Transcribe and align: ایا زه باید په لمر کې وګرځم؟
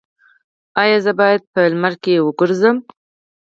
ایا 0.81 0.97
زه 1.05 1.11
باید 1.19 1.41
په 1.53 1.61
لمر 1.71 1.93
کې 2.03 2.13
وګرځم؟ 2.25 2.77